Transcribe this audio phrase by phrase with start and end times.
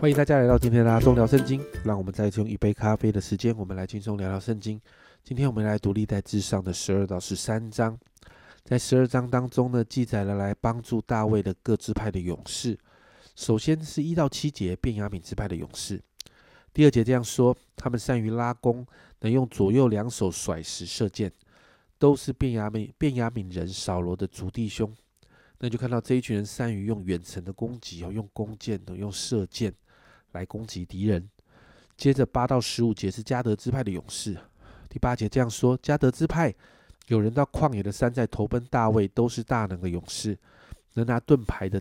[0.00, 1.62] 欢迎大家来到今天的阿忠聊圣经。
[1.84, 4.80] 让我们再用一杯咖啡的时间，我们来轻松聊聊圣经。
[5.22, 7.98] 今天我们来读历代至上的十二到十三章。
[8.64, 12.78] 在十二章当中呢，记载了来帮助大卫的各支派的勇士。
[13.36, 16.00] 首先是一到七节，便雅悯支派的勇士。
[16.72, 18.86] 第二节这样说：他们善于拉弓，
[19.20, 21.30] 能用左右两手甩石射箭，
[21.98, 24.90] 都是便雅悯便雅悯人扫罗的族弟兄。
[25.58, 29.70] 那就看到这一群人善于用远程的攻击哦，用弓箭的，用射箭。
[30.32, 31.28] 来攻击敌人。
[31.96, 34.36] 接着八到十五节是加德支派的勇士。
[34.88, 36.54] 第八节这样说：加德支派
[37.08, 40.36] 有人到旷野的山寨投奔大卫，都是大能的勇士，
[40.94, 41.80] 能拿盾牌的，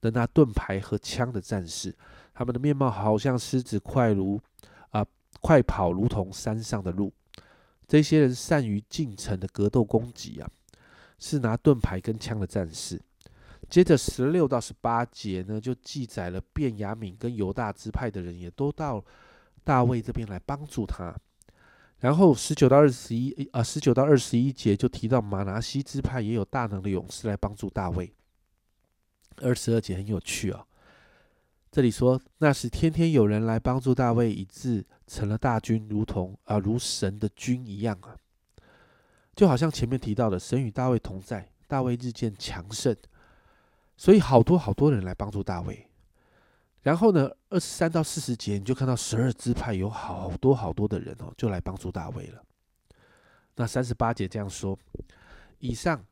[0.00, 1.94] 能拿盾牌和枪的战士。
[2.32, 4.40] 他们的面貌好像狮子，快如
[4.90, 5.04] 啊，
[5.40, 7.12] 快跑如同山上的鹿。
[7.88, 10.50] 这些人善于进城的格斗攻击啊，
[11.18, 13.00] 是拿盾牌跟枪的战士。
[13.68, 19.04] 接着十六到十八节呢，就记载了便雅敏跟犹大支派的人也都到
[19.64, 21.14] 大卫这边来帮助他。
[21.98, 28.12] 然后十九到二十一啊，十九到二十一节就提到马拿西支派也有大能的勇士来帮助大卫。
[29.38, 30.66] 二十二节很有趣哦，
[31.72, 38.16] 这里说那时天天有人来帮助大卫，以致成了大军，如同啊如神的军一样啊，
[39.34, 42.94] 就好像前面提到的，神与大卫同在，大卫日渐强盛。
[43.96, 45.88] 所以好多好多人来帮助大卫，
[46.82, 52.42] 然后呢，二十三到四十节你就看到十二支派有好多好多的人哦，就来帮助大卫了。
[53.54, 54.78] 那三十八节这样说：
[55.60, 56.04] 以上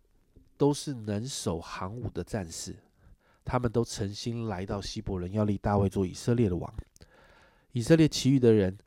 [0.56, 2.74] 都是能守行伍的战士，
[3.44, 6.74] 他们都诚心来到希伯伦，要立大卫做以色列的王。
[7.72, 8.78] 以色列其余的人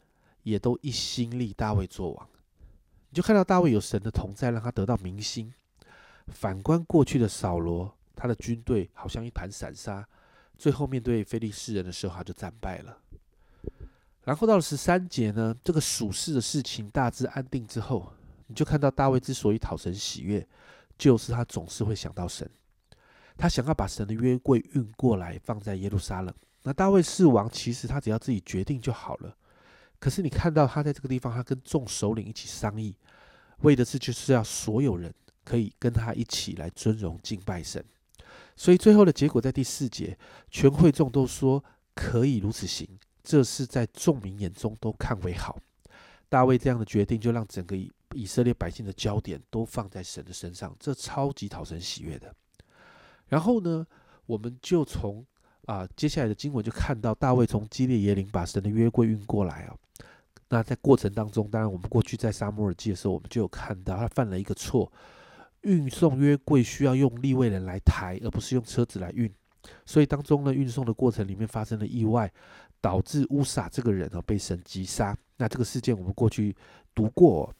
[0.41, 2.29] 也都一心立大卫做王。
[3.09, 5.53] 你就看到大卫有神的同在，让他得到民心。
[6.29, 7.96] 反观过去的扫罗。
[8.17, 10.05] 他的军队好像一盘散沙，
[10.57, 12.97] 最后面对非利士人的时候，他就战败了。
[14.23, 18.11] 然后到了十三节呢，这个属世的事情大致安定之后，
[18.47, 20.45] 你就看到大卫之所以讨神喜悦，
[20.97, 22.49] 就是他总是会想到神，
[23.37, 26.33] 他想要把神的约柜运过来放在耶路撒冷。
[26.63, 29.33] 那大卫是王，其实他只要自己决定就好了。
[29.99, 32.93] 可是你看到他在这个地方，他跟众首领一起商议，
[33.59, 35.13] 为的是就是要所有人
[35.45, 37.81] 可以跟他一起来尊荣敬拜神。
[38.57, 40.17] 所以最后的结果在第四节，
[40.49, 41.63] 全会众都说
[41.93, 42.89] 可以如此行，
[43.23, 45.57] 这是在众民眼中都看为好。
[46.27, 52.33] 大卫这样的决定，就让整个以以色列百姓的焦点都放在神的身上，这超级讨神喜悦的。
[53.27, 53.85] 然后呢，
[54.25, 55.23] 我们就从
[55.65, 59.75] 啊接下来的经文就看到大卫从基列耶林把神的约柜运过来啊。
[60.49, 64.91] 那在过程当中，当然我们过去在沙漠耳记的时候，我们就有看到他犯了一个错。
[65.61, 69.31] 运送约柜需要用立位人来抬，而不是用车子来运，
[69.85, 72.31] 所以当中呢，运送的过程里面发生了意外，
[72.79, 75.17] 导致乌撒这个人呢被神击杀。
[75.37, 76.55] 那这个事件我们过去
[76.95, 77.53] 读过。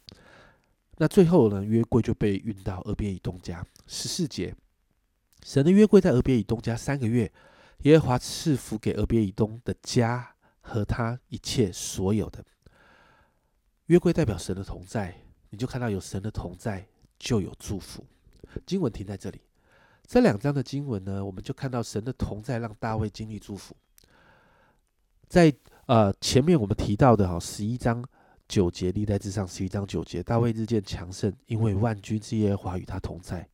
[0.98, 3.66] 那最后呢，约柜就被运到俄别以东家。
[3.86, 4.56] 十四节，
[5.44, 7.32] 神的约柜在俄别以东家三个月，
[7.84, 12.44] 耶和华赐福给俄别以东的家和他一切所有的。
[13.88, 15.16] 约柜代表神的同在，
[15.50, 16.88] 你就看到有神的同在。
[17.20, 18.06] 就有祝福。
[18.66, 19.40] 经文停在这里，
[20.06, 23.76] 这两章的经文呢，我们就看到神的同在让大卫经历祝福。
[25.28, 25.54] 在
[25.86, 28.04] 呃前面我们提到的哈十一章
[28.48, 33.48] 九节历代至上十一章九节，大卫日渐强盛，因为万军之耶和华与他同在。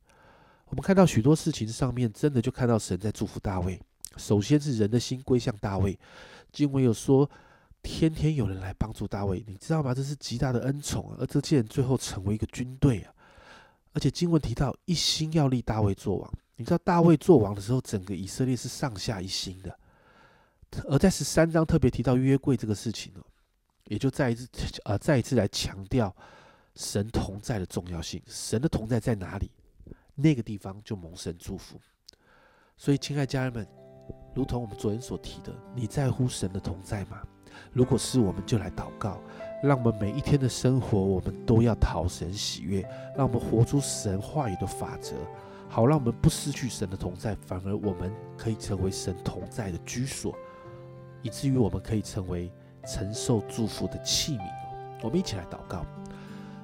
[0.67, 3.79] 我们看到许多事情上面，真的就看到神在祝福大卫。
[4.17, 5.97] 首先是人的心归向大卫，
[6.51, 7.29] 经文有说
[7.81, 9.93] 天天有人来帮助大卫，你知道吗？
[9.93, 11.17] 这是极大的恩宠啊！
[11.19, 13.13] 而这些人最后成为一个军队啊！
[13.93, 19.79] 而且经文提到一心要立大卫做王，你知道大卫做王的时候，整个以色列是上下一心的。
[20.89, 23.23] 而在十三章特别提到约柜这个事情哦，
[23.85, 24.47] 也就再一次
[24.83, 26.13] 啊 再一次来强调
[26.75, 28.19] 神同在的重要性。
[28.25, 29.51] 神的同在在哪里，
[30.15, 31.79] 那个地方就蒙神祝福。
[32.75, 33.67] 所以，亲爱家人们，
[34.33, 37.21] 如同我们昨天所提的，你在乎神的同在吗？
[37.71, 39.19] 如果是，我们就来祷告。
[39.61, 42.81] 让我们每一天的生活，我们都要讨神喜悦，
[43.15, 45.15] 让我们活出神话语的法则，
[45.69, 50.35] 好让我们不失去神的同在，反而我们可以成为神同在的居所，
[51.21, 52.51] 以至于我们可以成为
[52.85, 54.41] 承受祝福的器皿。
[55.01, 55.85] 我们一起来祷告：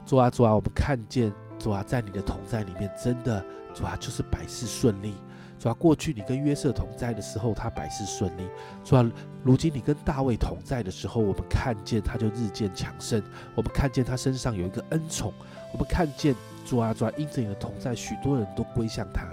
[0.06, 3.42] 主啊，主啊，我们看见主啊，在你的同在里面，真的
[3.74, 5.14] 主啊，就是百事顺利。
[5.60, 8.44] 主要过去你跟约瑟同在的时候，他百事顺利；
[8.84, 9.06] 主要
[9.44, 13.22] 如今你跟大卫同在的时候，我们看见他就日渐强盛。
[13.56, 15.34] 我们看见他身上有一个恩宠，
[15.74, 16.34] 我们看见
[16.66, 19.28] 主啊，主啊，因着你的同在，许多人都归向他。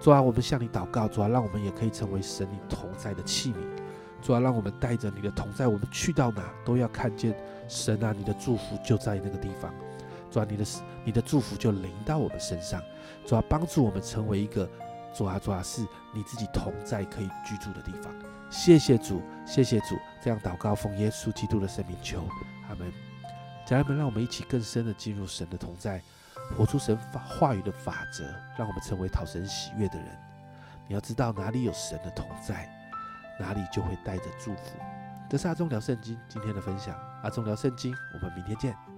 [0.00, 3.56] 主啊，我们向你祷告，主啊，让我们也可以成为神你同在的器皿。
[4.22, 7.34] 主啊，让我们带着你的同在，我们去到哪都要看见
[7.68, 9.70] 神啊，你的祝福就在那个地方。
[10.30, 10.64] 主啊，你的
[11.04, 12.80] 你的祝福就临到我们身上。
[13.26, 14.68] 主啊，帮助我们成为一个
[15.16, 18.12] 主啊主啊是你自己同在可以居住的地方。
[18.50, 22.22] 谢谢主，谢谢主，这样祷告奉耶稣基督的圣名求，
[22.68, 22.92] 阿门。
[23.64, 26.02] 家人们，让我们一起更深的进入神的同在，
[26.56, 28.24] 活出神法话语的法则，
[28.58, 30.06] 让我们成为讨神喜悦的人。
[30.86, 32.68] 你要知道，哪里有神的同在，
[33.40, 34.76] 哪里就会带着祝福。
[35.28, 38.95] 这是阿忠聊圣经今天的分享，阿忠聊圣经，我们明天见。